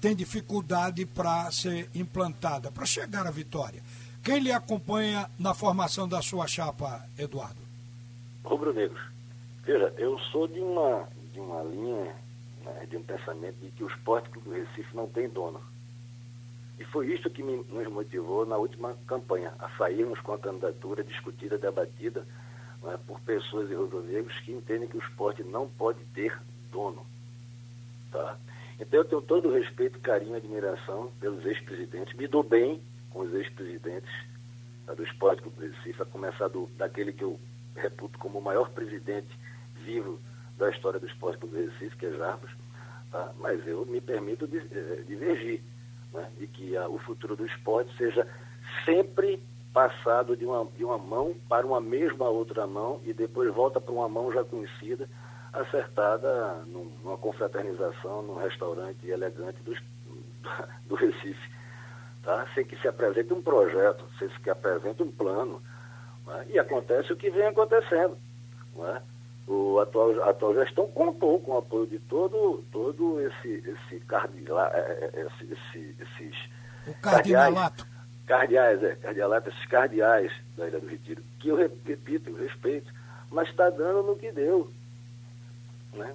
tem 0.00 0.14
dificuldade 0.14 1.04
para 1.06 1.50
ser 1.50 1.88
implantada, 1.94 2.70
para 2.70 2.86
chegar 2.86 3.26
à 3.26 3.30
vitória. 3.30 3.82
Quem 4.22 4.38
lhe 4.38 4.52
acompanha 4.52 5.28
na 5.38 5.52
formação 5.52 6.06
da 6.06 6.22
sua 6.22 6.46
chapa, 6.46 7.04
Eduardo? 7.18 7.60
Rubro 8.44 8.72
Negro. 8.72 9.00
Veja, 9.64 9.92
eu 9.96 10.18
sou 10.30 10.46
de 10.46 10.60
uma, 10.60 11.08
de 11.32 11.40
uma 11.40 11.62
linha, 11.62 12.14
né, 12.64 12.86
de 12.88 12.96
um 12.96 13.02
pensamento 13.02 13.56
de 13.56 13.70
que 13.70 13.82
o 13.82 13.88
esporte 13.88 14.30
do 14.30 14.50
Recife 14.50 14.94
não 14.94 15.08
tem 15.08 15.28
dono. 15.28 15.60
E 16.78 16.84
foi 16.84 17.12
isso 17.12 17.28
que 17.30 17.42
me, 17.42 17.64
nos 17.68 17.86
motivou 17.88 18.46
na 18.46 18.56
última 18.56 18.96
campanha, 19.06 19.52
a 19.58 19.68
sairmos 19.76 20.20
com 20.20 20.32
a 20.32 20.38
candidatura 20.38 21.04
discutida, 21.04 21.58
debatida 21.58 22.26
é, 22.84 22.96
por 23.06 23.20
pessoas 23.20 23.70
e 23.70 23.74
rubro-negros 23.74 24.38
que 24.40 24.52
entendem 24.52 24.88
que 24.88 24.96
o 24.96 25.02
esporte 25.02 25.44
não 25.44 25.68
pode 25.68 26.04
ter 26.14 26.36
dono. 26.70 27.06
Tá? 28.10 28.36
Então 28.82 28.98
eu 28.98 29.04
tenho 29.04 29.22
todo 29.22 29.48
o 29.48 29.52
respeito, 29.52 30.00
carinho 30.00 30.34
e 30.34 30.38
admiração 30.38 31.12
pelos 31.20 31.46
ex-presidentes, 31.46 32.14
me 32.14 32.26
dou 32.26 32.42
bem 32.42 32.82
com 33.10 33.20
os 33.20 33.32
ex-presidentes 33.32 34.10
tá, 34.84 34.92
do 34.92 35.04
Esporte 35.04 35.40
Clube 35.40 35.56
do 35.56 35.72
Recife, 35.72 36.02
a 36.02 36.04
começar 36.04 36.48
do, 36.48 36.68
daquele 36.76 37.12
que 37.12 37.22
eu 37.22 37.38
reputo 37.76 38.18
como 38.18 38.40
o 38.40 38.42
maior 38.42 38.70
presidente 38.70 39.28
vivo 39.84 40.18
da 40.58 40.68
história 40.68 40.98
do 40.98 41.06
Esporte 41.06 41.38
do 41.46 41.56
Recife, 41.56 41.96
que 41.96 42.06
é 42.06 42.10
Jarbas, 42.10 42.50
tá? 43.12 43.32
mas 43.38 43.64
eu 43.68 43.86
me 43.86 44.00
permito 44.00 44.48
eh, 44.52 45.04
divergir 45.06 45.62
né, 46.12 46.28
de 46.36 46.48
que 46.48 46.76
a, 46.76 46.88
o 46.88 46.98
futuro 46.98 47.36
do 47.36 47.46
esporte 47.46 47.96
seja 47.96 48.26
sempre 48.84 49.40
passado 49.72 50.36
de 50.36 50.44
uma, 50.44 50.64
de 50.76 50.84
uma 50.84 50.98
mão 50.98 51.36
para 51.48 51.64
uma 51.64 51.80
mesma 51.80 52.28
outra 52.28 52.66
mão 52.66 53.00
e 53.04 53.12
depois 53.12 53.54
volta 53.54 53.80
para 53.80 53.92
uma 53.92 54.08
mão 54.08 54.32
já 54.32 54.42
conhecida, 54.42 55.08
acertada 55.52 56.62
num, 56.66 56.90
numa 57.02 57.18
confraternização, 57.18 58.22
num 58.22 58.36
restaurante 58.36 59.06
elegante 59.06 59.60
do, 59.62 59.74
do 60.86 60.94
Recife. 60.94 61.52
Tá? 62.22 62.46
Sem 62.54 62.64
que 62.64 62.76
se 62.76 62.88
apresente 62.88 63.32
um 63.32 63.42
projeto, 63.42 64.04
sem 64.18 64.28
que 64.28 64.42
se 64.42 64.50
apresente 64.50 65.02
um 65.02 65.10
plano. 65.10 65.62
Né? 66.26 66.46
E 66.50 66.58
acontece 66.58 67.12
o 67.12 67.16
que 67.16 67.30
vem 67.30 67.46
acontecendo. 67.46 68.16
Não 68.74 68.88
é? 68.88 69.02
o 69.46 69.80
atual, 69.80 70.22
a 70.22 70.30
atual 70.30 70.54
gestão 70.54 70.88
contou 70.88 71.40
com 71.40 71.52
o 71.52 71.58
apoio 71.58 71.86
de 71.86 71.98
todo, 71.98 72.64
todo 72.70 73.20
esse, 73.20 73.48
esse, 73.48 74.00
cardila, 74.04 74.70
é, 74.72 74.78
é, 74.78 75.10
é, 75.20 75.26
esse, 75.26 75.52
esse, 75.52 75.96
esses 76.00 76.36
o 76.86 76.94
cardinalato. 76.94 77.86
Cardeais, 78.26 78.82
é, 78.82 78.94
cardealato, 78.96 79.48
esses 79.50 79.66
cardeais 79.66 80.32
da 80.56 80.66
Ilha 80.66 80.80
do 80.80 80.86
Retiro, 80.86 81.22
que 81.38 81.48
eu 81.48 81.56
repito, 81.56 82.30
eu 82.30 82.36
respeito, 82.36 82.92
mas 83.30 83.48
está 83.48 83.68
dando 83.68 84.02
no 84.02 84.16
que 84.16 84.30
deu. 84.32 84.70
Né? 85.92 86.14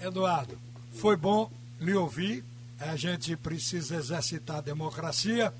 Eduardo, 0.00 0.58
foi 0.94 1.16
bom 1.16 1.50
lhe 1.80 1.94
ouvir. 1.94 2.44
A 2.80 2.96
gente 2.96 3.36
precisa 3.36 3.96
exercitar 3.96 4.56
a 4.56 4.60
democracia. 4.60 5.52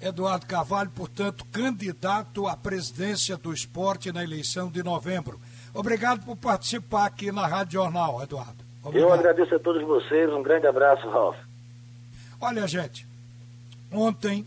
Eduardo 0.00 0.46
Carvalho, 0.46 0.90
portanto, 0.90 1.44
candidato 1.52 2.48
à 2.48 2.56
presidência 2.56 3.36
do 3.36 3.52
esporte 3.52 4.10
na 4.10 4.24
eleição 4.24 4.68
de 4.68 4.82
novembro. 4.82 5.40
Obrigado 5.72 6.24
por 6.24 6.36
participar 6.36 7.06
aqui 7.06 7.30
na 7.30 7.46
Rádio 7.46 7.74
Jornal, 7.74 8.20
Eduardo. 8.22 8.62
Obrigado. 8.82 9.08
Eu 9.08 9.14
agradeço 9.14 9.54
a 9.54 9.58
todos 9.60 9.82
vocês. 9.82 10.28
Um 10.30 10.42
grande 10.42 10.66
abraço, 10.66 11.08
Ralf. 11.08 11.36
Olha, 12.40 12.66
gente, 12.66 13.06
ontem 13.92 14.44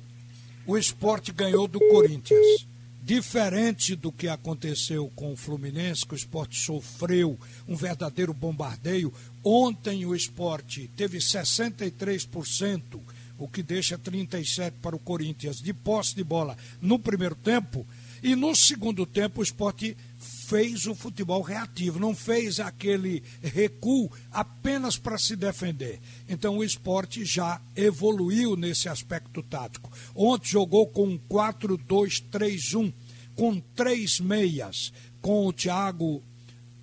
o 0.68 0.78
esporte 0.78 1.32
ganhou 1.32 1.68
do 1.68 1.80
Corinthians. 1.80 2.68
Diferente 3.06 3.96
do 3.96 4.12
que 4.12 4.28
aconteceu 4.28 5.12
com 5.16 5.32
o 5.32 5.38
Fluminense, 5.38 6.08
que 6.08 6.16
o 6.16 6.18
esporte 6.18 6.60
sofreu 6.60 7.40
um 7.68 7.76
verdadeiro 7.76 8.34
bombardeio, 8.34 9.14
ontem 9.44 10.08
o 10.08 10.16
esporte 10.16 10.90
teve 10.98 11.20
63%, 11.20 13.00
o 13.38 13.48
que 13.48 13.62
deixa 13.62 13.96
37% 13.96 14.74
para 14.82 14.96
o 14.96 15.00
Corinthians. 15.00 15.62
De 15.62 15.72
posse 15.72 16.16
de 16.16 16.24
bola 16.24 16.58
no 16.82 16.98
primeiro 16.98 17.36
tempo, 17.36 17.86
e 18.26 18.36
no 18.36 18.56
segundo 18.56 19.06
tempo 19.06 19.40
o 19.40 19.44
esporte 19.44 19.96
fez 20.18 20.88
o 20.88 20.96
futebol 20.96 21.44
reativo, 21.44 22.00
não 22.00 22.16
fez 22.16 22.60
aquele 22.60 23.22
recuo 23.40 24.12
apenas 24.32 24.98
para 24.98 25.16
se 25.20 25.36
defender. 25.36 26.02
Então 26.28 26.58
o 26.58 26.64
esporte 26.64 27.24
já 27.24 27.62
evoluiu 27.76 28.56
nesse 28.56 28.90
aspecto 28.90 29.44
tático. 29.44 29.92
Ontem 30.16 30.48
jogou 30.50 30.88
com 30.88 31.08
um 31.08 31.20
4-2-3-1, 31.20 32.92
com 33.36 33.60
três 33.60 34.20
meias, 34.20 34.92
com 35.22 35.46
o 35.46 35.54
Thiago 35.54 36.24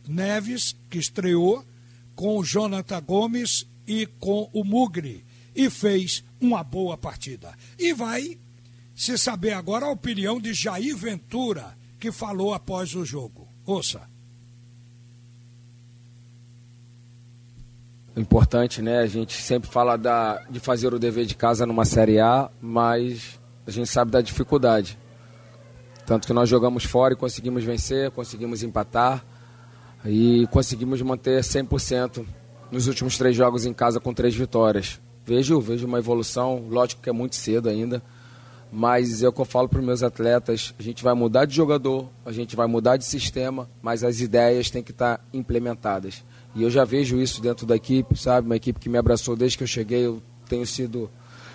Neves, 0.07 0.77
que 0.89 0.99
estreou, 0.99 1.67
com 2.15 2.39
o 2.39 2.45
Jonathan 2.45 3.03
Gomes 3.03 3.67
e 3.85 4.07
com 4.07 4.49
o 4.53 4.63
Mugri. 4.63 5.25
E 5.57 5.69
fez 5.69 6.23
uma 6.41 6.63
boa 6.63 6.97
partida. 6.97 7.53
E 7.77 7.93
vai 7.93 8.39
se 8.95 9.17
saber 9.17 9.53
agora 9.53 9.87
a 9.87 9.91
opinião 9.91 10.41
de 10.41 10.53
Jair 10.53 10.97
Ventura, 10.97 11.77
que 11.99 12.13
falou 12.13 12.55
após 12.55 12.95
o 12.95 13.05
jogo. 13.05 13.49
Ouça. 13.65 14.03
O 18.15 18.21
importante, 18.21 18.83
né? 18.83 18.99
A 18.99 19.07
gente 19.07 19.41
sempre 19.41 19.71
fala 19.71 19.97
da, 19.97 20.43
de 20.51 20.61
fazer 20.61 20.93
o 20.93 20.99
dever 20.99 21.25
de 21.25 21.35
casa 21.35 21.65
numa 21.65 21.85
Série 21.85 22.21
A, 22.21 22.51
mas 22.61 23.41
a 23.67 23.71
gente 23.71 23.89
sabe 23.89 24.11
da 24.11 24.21
dificuldade. 24.21 24.99
Tanto 26.05 26.27
que 26.27 26.33
nós 26.33 26.49
jogamos 26.49 26.85
fora 26.85 27.15
e 27.15 27.17
conseguimos 27.17 27.65
vencer, 27.65 28.11
conseguimos 28.11 28.63
empatar 28.63 29.25
e 30.05 30.47
conseguimos 30.51 31.01
manter 31.01 31.41
100% 31.41 32.27
nos 32.71 32.87
últimos 32.87 33.17
três 33.17 33.37
jogos 33.37 33.65
em 33.65 33.73
casa 33.73 34.01
com 34.01 34.13
três 34.13 34.35
vitórias. 34.35 35.01
Vejo, 35.25 35.61
vejo 35.61 35.87
uma 35.87 35.99
evolução, 35.99 36.67
lógico 36.69 37.01
que 37.01 37.09
é 37.09 37.13
muito 37.13 37.37
cedo 37.37 37.69
ainda, 37.69 38.03
mas 38.73 39.23
é 39.23 39.29
o 39.29 39.33
que 39.33 39.41
eu 39.41 39.45
falo 39.45 39.69
para 39.69 39.81
os 39.81 39.85
meus 39.85 40.03
atletas, 40.03 40.75
a 40.79 40.83
gente 40.83 41.05
vai 41.05 41.13
mudar 41.13 41.45
de 41.45 41.55
jogador, 41.55 42.09
a 42.25 42.33
gente 42.33 42.57
vai 42.57 42.67
mudar 42.67 42.97
de 42.97 43.05
sistema, 43.05 43.69
mas 43.83 44.03
as 44.03 44.21
ideias 44.21 44.71
têm 44.71 44.83
que 44.83 44.93
estar 44.93 45.23
implementadas. 45.33 46.25
E 46.55 46.63
eu 46.63 46.71
já 46.71 46.83
vejo 46.83 47.21
isso 47.21 47.43
dentro 47.43 47.67
da 47.67 47.77
equipe, 47.77 48.19
sabe? 48.19 48.47
Uma 48.47 48.57
equipe 48.57 48.81
que 48.81 48.89
me 48.89 48.97
abraçou 48.97 49.37
desde 49.37 49.59
que 49.59 49.65
eu 49.65 49.69
cheguei, 49.69 50.07
eu 50.07 50.23
tenho 50.49 50.67
sido 50.67 51.11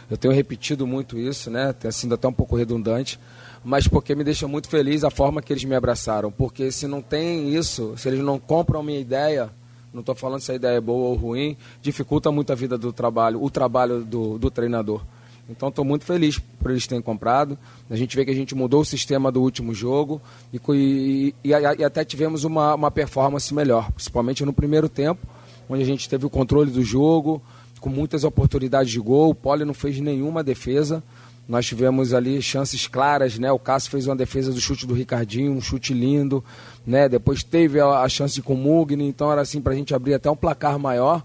eu 0.09 0.15
tenho 0.15 0.33
repetido 0.33 0.87
muito 0.87 1.17
isso, 1.17 1.51
né? 1.51 1.73
Tem 1.73 1.91
sido 1.91 2.15
até 2.15 2.27
um 2.27 2.33
pouco 2.33 2.55
redundante, 2.55 3.19
mas 3.63 3.87
porque 3.87 4.15
me 4.15 4.23
deixa 4.23 4.47
muito 4.47 4.69
feliz 4.69 5.03
a 5.03 5.09
forma 5.09 5.41
que 5.41 5.51
eles 5.51 5.65
me 5.65 5.75
abraçaram. 5.75 6.31
Porque 6.31 6.71
se 6.71 6.87
não 6.87 7.01
tem 7.01 7.53
isso, 7.53 7.93
se 7.97 8.07
eles 8.07 8.21
não 8.21 8.39
compram 8.39 8.79
a 8.79 8.83
minha 8.83 8.99
ideia, 8.99 9.49
não 9.93 9.99
estou 9.99 10.15
falando 10.15 10.39
se 10.39 10.51
a 10.51 10.55
ideia 10.55 10.77
é 10.77 10.81
boa 10.81 11.09
ou 11.09 11.15
ruim, 11.15 11.57
dificulta 11.81 12.31
muito 12.31 12.51
a 12.53 12.55
vida 12.55 12.77
do 12.77 12.93
trabalho, 12.93 13.43
o 13.43 13.49
trabalho 13.49 14.05
do, 14.05 14.37
do 14.37 14.49
treinador. 14.49 15.01
Então 15.49 15.69
estou 15.69 15.85
muito 15.85 16.03
feliz 16.03 16.39
por 16.39 16.71
eles 16.71 16.85
terem 16.85 17.01
comprado. 17.01 17.57
A 17.89 17.95
gente 17.95 18.15
vê 18.15 18.25
que 18.25 18.31
a 18.31 18.35
gente 18.35 18.53
mudou 18.53 18.81
o 18.81 18.85
sistema 18.85 19.31
do 19.31 19.41
último 19.41 19.73
jogo 19.73 20.21
e, 20.53 20.59
e, 20.73 21.35
e, 21.43 21.51
e 21.51 21.83
até 21.83 22.03
tivemos 22.03 22.43
uma, 22.43 22.75
uma 22.75 22.91
performance 22.91 23.53
melhor, 23.53 23.91
principalmente 23.91 24.43
no 24.43 24.51
primeiro 24.51 24.89
tempo, 24.89 25.25
onde 25.69 25.81
a 25.81 25.85
gente 25.85 26.09
teve 26.09 26.25
o 26.25 26.29
controle 26.29 26.69
do 26.69 26.83
jogo, 26.83 27.41
com 27.79 27.89
muitas 27.89 28.23
oportunidades 28.23 28.91
de 28.91 28.99
gol. 28.99 29.29
O 29.29 29.35
Poli 29.35 29.63
não 29.63 29.73
fez 29.73 29.99
nenhuma 29.99 30.43
defesa. 30.43 31.01
Nós 31.47 31.65
tivemos 31.65 32.13
ali 32.13 32.41
chances 32.41 32.87
claras, 32.87 33.39
né? 33.39 33.49
O 33.49 33.59
Cássio 33.59 33.89
fez 33.89 34.05
uma 34.05 34.17
defesa 34.17 34.51
do 34.51 34.59
chute 34.59 34.85
do 34.85 34.93
Ricardinho, 34.93 35.53
um 35.53 35.61
chute 35.61 35.93
lindo, 35.93 36.43
né? 36.85 37.07
Depois 37.07 37.41
teve 37.41 37.79
a, 37.79 38.01
a 38.01 38.09
chance 38.09 38.41
com 38.41 38.53
o 38.53 38.57
Mugni, 38.57 39.07
então 39.07 39.31
era 39.31 39.39
assim 39.39 39.61
para 39.61 39.71
a 39.71 39.75
gente 39.75 39.95
abrir 39.95 40.13
até 40.13 40.29
um 40.29 40.35
placar 40.35 40.77
maior. 40.77 41.23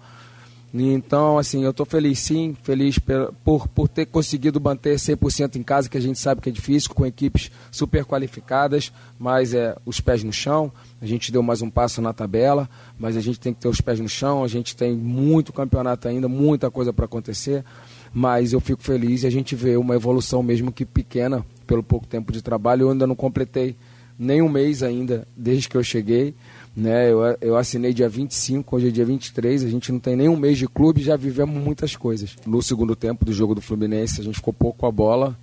Então, 0.75 1.37
assim, 1.37 1.65
eu 1.65 1.71
estou 1.71 1.85
feliz 1.85 2.19
sim, 2.19 2.57
feliz 2.63 2.99
por, 3.45 3.69
por 3.69 3.89
ter 3.89 4.07
conseguido 4.07 4.59
manter 4.59 4.97
100% 4.97 5.57
em 5.57 5.63
casa, 5.63 5.89
que 5.89 5.99
a 5.99 6.01
gente 6.01 6.19
sabe 6.19 6.41
que 6.41 6.49
é 6.49 6.53
difícil, 6.53 6.95
com 6.95 7.05
equipes 7.05 7.51
super 7.71 8.07
qualificadas, 8.07 8.91
mas 9.19 9.53
é 9.53 9.77
os 9.85 10.01
pés 10.01 10.25
no 10.25 10.33
chão. 10.33 10.73
A 11.01 11.05
gente 11.05 11.31
deu 11.31 11.43
mais 11.43 11.61
um 11.61 11.69
passo 11.69 12.01
na 12.01 12.15
tabela, 12.15 12.71
mas 12.99 13.19
a 13.19 13.21
gente 13.21 13.39
tem 13.39 13.53
que 13.53 13.61
ter 13.61 13.69
os 13.69 13.83
pés 13.83 14.01
no 14.01 14.09
chão, 14.09 14.43
a 14.43 14.49
gente 14.49 14.75
tem 14.75 14.97
muito 14.97 15.53
campeonato 15.53 16.09
ainda, 16.09 16.27
muita 16.27 16.71
coisa 16.71 16.91
para 16.91 17.05
acontecer, 17.05 17.63
mas 18.11 18.55
eu 18.55 18.61
fico 18.61 18.83
feliz 18.83 19.25
e 19.25 19.27
a 19.27 19.31
gente 19.31 19.55
vê 19.55 19.77
uma 19.77 19.95
evolução 19.95 20.43
mesmo 20.43 20.73
que 20.73 20.87
pequena 20.87 21.45
pelo 21.67 21.83
pouco 21.83 22.07
tempo 22.07 22.33
de 22.33 22.41
trabalho. 22.41 22.83
Eu 22.83 22.91
ainda 22.93 23.07
não 23.07 23.15
completei 23.15 23.77
nem 24.19 24.43
um 24.43 24.49
mês 24.49 24.83
ainda 24.83 25.27
desde 25.37 25.69
que 25.69 25.77
eu 25.77 25.83
cheguei 25.83 26.35
né? 26.75 27.11
Eu, 27.11 27.21
eu 27.41 27.57
assinei 27.57 27.93
dia 27.93 28.09
25, 28.09 28.77
hoje 28.77 28.89
é 28.89 28.91
dia 28.91 29.05
23, 29.05 29.65
a 29.65 29.69
gente 29.69 29.93
não 29.93 30.01
tem 30.01 30.17
nem 30.17 30.29
um 30.29 30.37
mês 30.37 30.59
de 30.59 30.67
clube 30.67 31.03
já 31.03 31.17
vivemos 31.17 31.63
muitas 31.63 31.95
coisas. 31.95 32.37
No 32.47 32.63
segundo 32.63 32.97
tempo 32.97 33.25
do 33.25 33.33
jogo 33.33 33.55
do 33.55 33.61
Fluminense, 33.61 34.21
a 34.21 34.25
gente 34.25 34.37
ficou 34.37 34.53
pouco 34.53 34.79
com 34.79 34.87
a 34.87 34.93
bola 34.93 35.39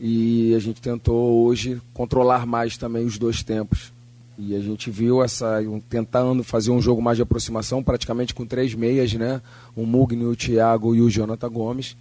e 0.00 0.54
a 0.54 0.58
gente 0.58 0.80
tentou 0.80 1.44
hoje 1.44 1.80
controlar 1.92 2.46
mais 2.46 2.76
também 2.76 3.04
os 3.04 3.18
dois 3.18 3.42
tempos. 3.42 3.92
E 4.38 4.56
a 4.56 4.60
gente 4.60 4.90
viu 4.90 5.22
essa 5.22 5.58
tentando 5.88 6.42
fazer 6.42 6.70
um 6.70 6.80
jogo 6.80 7.02
mais 7.02 7.16
de 7.16 7.22
aproximação, 7.22 7.82
praticamente 7.82 8.34
com 8.34 8.46
três 8.46 8.74
meias, 8.74 9.12
né? 9.12 9.42
O 9.76 9.84
Mugni, 9.84 10.24
o 10.24 10.34
Thiago 10.34 10.94
e 10.94 11.02
o 11.02 11.10
Jonathan 11.10 11.50
Gomes. 11.50 11.96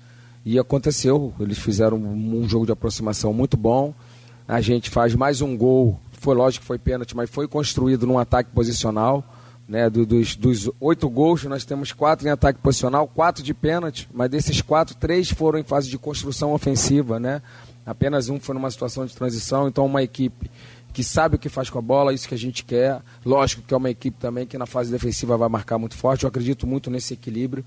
E 0.45 0.57
aconteceu, 0.57 1.33
eles 1.39 1.59
fizeram 1.59 1.97
um 1.97 2.47
jogo 2.47 2.65
de 2.65 2.71
aproximação 2.71 3.33
muito 3.33 3.57
bom. 3.57 3.93
A 4.51 4.59
gente 4.59 4.89
faz 4.89 5.15
mais 5.15 5.39
um 5.39 5.55
gol 5.55 5.97
foi 6.19 6.35
lógico 6.35 6.61
que 6.61 6.67
foi 6.67 6.77
pênalti, 6.77 7.15
mas 7.15 7.29
foi 7.29 7.47
construído 7.47 8.05
num 8.05 8.19
ataque 8.19 8.51
posicional. 8.51 9.23
Né, 9.67 9.89
do, 9.89 10.05
dos, 10.05 10.35
dos 10.35 10.69
oito 10.81 11.09
gols, 11.09 11.45
nós 11.45 11.63
temos 11.63 11.93
quatro 11.93 12.27
em 12.27 12.29
ataque 12.29 12.59
posicional, 12.59 13.07
quatro 13.07 13.41
de 13.41 13.53
pênalti, 13.53 14.09
mas 14.13 14.29
desses 14.29 14.61
quatro, 14.61 14.93
três 14.95 15.31
foram 15.31 15.57
em 15.57 15.63
fase 15.63 15.89
de 15.89 15.97
construção 15.97 16.51
ofensiva. 16.51 17.17
Né? 17.17 17.41
Apenas 17.85 18.27
um 18.27 18.37
foi 18.37 18.53
numa 18.53 18.69
situação 18.69 19.05
de 19.05 19.15
transição, 19.15 19.69
então 19.69 19.85
uma 19.85 20.03
equipe 20.03 20.51
que 20.91 21.05
sabe 21.05 21.37
o 21.37 21.39
que 21.39 21.47
faz 21.47 21.69
com 21.69 21.79
a 21.79 21.81
bola, 21.81 22.13
isso 22.13 22.27
que 22.27 22.35
a 22.35 22.37
gente 22.37 22.65
quer. 22.65 23.01
Lógico 23.25 23.61
que 23.61 23.73
é 23.73 23.77
uma 23.77 23.89
equipe 23.89 24.17
também 24.19 24.45
que 24.45 24.57
na 24.57 24.65
fase 24.65 24.91
defensiva 24.91 25.37
vai 25.37 25.47
marcar 25.47 25.77
muito 25.77 25.95
forte. 25.95 26.25
Eu 26.25 26.27
acredito 26.27 26.67
muito 26.67 26.91
nesse 26.91 27.13
equilíbrio, 27.13 27.63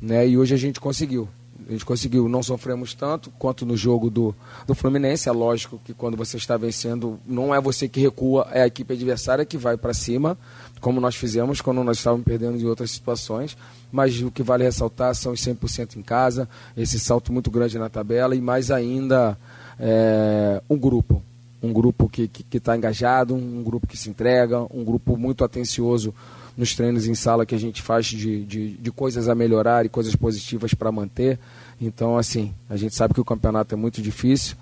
né? 0.00 0.28
E 0.28 0.38
hoje 0.38 0.54
a 0.54 0.58
gente 0.58 0.78
conseguiu. 0.78 1.28
A 1.70 1.72
gente 1.72 1.84
conseguiu, 1.84 2.28
não 2.28 2.42
sofremos 2.42 2.94
tanto 2.94 3.30
quanto 3.38 3.64
no 3.64 3.76
jogo 3.76 4.10
do, 4.10 4.34
do 4.66 4.74
Fluminense. 4.74 5.28
É 5.28 5.32
lógico 5.32 5.80
que 5.84 5.94
quando 5.94 6.16
você 6.16 6.36
está 6.36 6.56
vencendo, 6.56 7.20
não 7.24 7.54
é 7.54 7.60
você 7.60 7.88
que 7.88 8.00
recua, 8.00 8.48
é 8.50 8.62
a 8.62 8.66
equipe 8.66 8.92
adversária 8.92 9.44
que 9.44 9.56
vai 9.56 9.76
para 9.76 9.94
cima, 9.94 10.36
como 10.80 11.00
nós 11.00 11.14
fizemos 11.14 11.60
quando 11.60 11.84
nós 11.84 11.98
estávamos 11.98 12.24
perdendo 12.24 12.58
em 12.58 12.64
outras 12.64 12.90
situações. 12.90 13.56
Mas 13.92 14.20
o 14.20 14.32
que 14.32 14.42
vale 14.42 14.64
ressaltar 14.64 15.14
são 15.14 15.30
os 15.30 15.40
100% 15.40 15.94
em 15.94 16.02
casa, 16.02 16.48
esse 16.76 16.98
salto 16.98 17.32
muito 17.32 17.52
grande 17.52 17.78
na 17.78 17.88
tabela 17.88 18.34
e 18.34 18.40
mais 18.40 18.72
ainda 18.72 19.38
é, 19.78 20.60
um 20.68 20.76
grupo. 20.76 21.22
Um 21.62 21.72
grupo 21.72 22.08
que 22.08 22.28
está 22.50 22.72
tá 22.72 22.76
engajado, 22.76 23.32
um 23.32 23.62
grupo 23.62 23.86
que 23.86 23.96
se 23.96 24.10
entrega, 24.10 24.66
um 24.74 24.82
grupo 24.82 25.16
muito 25.16 25.44
atencioso 25.44 26.12
nos 26.60 26.74
treinos 26.74 27.06
em 27.06 27.14
sala 27.14 27.46
que 27.46 27.54
a 27.54 27.58
gente 27.58 27.80
faz 27.80 28.04
de, 28.04 28.44
de, 28.44 28.76
de 28.76 28.92
coisas 28.92 29.30
a 29.30 29.34
melhorar 29.34 29.86
e 29.86 29.88
coisas 29.88 30.14
positivas 30.14 30.74
para 30.74 30.92
manter. 30.92 31.38
Então, 31.80 32.18
assim, 32.18 32.54
a 32.68 32.76
gente 32.76 32.94
sabe 32.94 33.14
que 33.14 33.20
o 33.20 33.24
campeonato 33.24 33.74
é 33.74 33.78
muito 33.78 34.02
difícil, 34.02 34.56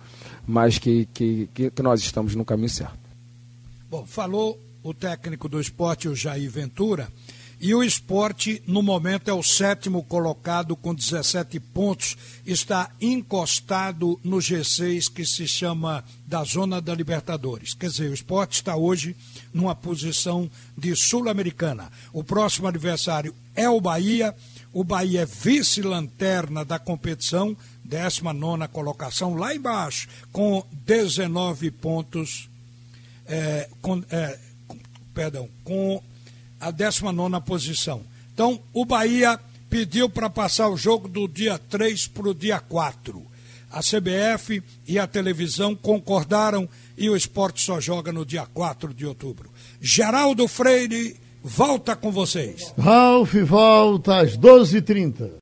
mas 0.46 0.78
que, 0.78 1.08
que, 1.12 1.48
que 1.52 1.82
nós 1.82 2.00
estamos 2.00 2.36
no 2.36 2.44
caminho 2.44 2.70
certo. 2.70 2.96
Bom, 3.90 4.06
falou 4.06 4.60
o 4.80 4.94
técnico 4.94 5.48
do 5.48 5.60
esporte, 5.60 6.08
o 6.08 6.14
Jair 6.14 6.48
Ventura. 6.48 7.08
E 7.60 7.74
o 7.74 7.82
esporte, 7.82 8.62
no 8.68 8.82
momento, 8.82 9.28
é 9.28 9.32
o 9.32 9.42
sétimo 9.42 10.04
colocado 10.04 10.76
com 10.76 10.94
17 10.94 11.58
pontos, 11.58 12.16
está 12.46 12.88
encostado 13.00 14.18
no 14.22 14.36
G6 14.36 15.12
que 15.12 15.26
se 15.26 15.48
chama 15.48 16.04
da 16.24 16.44
Zona 16.44 16.80
da 16.80 16.94
Libertadores. 16.94 17.74
Quer 17.74 17.90
dizer, 17.90 18.10
o 18.10 18.14
esporte 18.14 18.52
está 18.52 18.76
hoje 18.76 19.16
numa 19.52 19.74
posição 19.74 20.48
de 20.76 20.94
Sul-Americana. 20.94 21.90
O 22.12 22.22
próximo 22.22 22.68
adversário 22.68 23.34
é 23.56 23.68
o 23.68 23.80
Bahia. 23.80 24.32
O 24.72 24.84
Bahia 24.84 25.22
é 25.22 25.26
vice-lanterna 25.26 26.64
da 26.64 26.78
competição, 26.78 27.56
19 27.82 28.68
colocação, 28.68 29.34
lá 29.34 29.52
embaixo, 29.52 30.08
com 30.30 30.64
19 30.86 31.72
pontos. 31.72 32.48
É, 33.26 33.68
com, 33.82 34.02
é, 34.10 34.38
perdão, 35.12 35.48
com 35.64 36.00
a 36.60 36.70
19 36.70 37.40
posição. 37.42 38.02
Então, 38.32 38.60
o 38.72 38.84
Bahia 38.84 39.38
pediu 39.68 40.08
para 40.08 40.30
passar 40.30 40.68
o 40.68 40.76
jogo 40.76 41.08
do 41.08 41.28
dia 41.28 41.58
3 41.58 42.06
para 42.08 42.28
o 42.28 42.34
dia 42.34 42.58
4. 42.60 43.22
A 43.70 43.80
CBF 43.80 44.62
e 44.86 44.98
a 44.98 45.06
televisão 45.06 45.74
concordaram 45.74 46.68
e 46.96 47.10
o 47.10 47.16
esporte 47.16 47.62
só 47.62 47.80
joga 47.80 48.12
no 48.12 48.24
dia 48.24 48.46
4 48.46 48.94
de 48.94 49.04
outubro. 49.04 49.50
Geraldo 49.80 50.48
Freire 50.48 51.16
volta 51.42 51.94
com 51.94 52.10
vocês. 52.10 52.72
Ralf 52.78 53.34
volta 53.34 54.20
às 54.20 54.36
12h30. 54.38 55.30